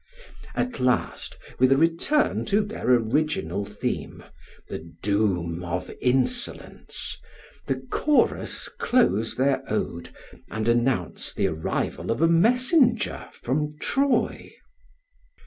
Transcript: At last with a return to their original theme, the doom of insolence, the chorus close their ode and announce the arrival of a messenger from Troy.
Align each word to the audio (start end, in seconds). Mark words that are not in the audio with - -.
At 0.55 0.79
last 0.79 1.37
with 1.59 1.71
a 1.71 1.77
return 1.77 2.43
to 2.45 2.63
their 2.63 2.89
original 2.89 3.65
theme, 3.65 4.23
the 4.67 4.79
doom 4.79 5.63
of 5.63 5.91
insolence, 6.01 7.19
the 7.67 7.85
chorus 7.91 8.67
close 8.67 9.35
their 9.35 9.61
ode 9.71 10.09
and 10.49 10.67
announce 10.67 11.35
the 11.35 11.45
arrival 11.49 12.09
of 12.09 12.19
a 12.19 12.27
messenger 12.27 13.29
from 13.43 13.77
Troy. 13.77 14.51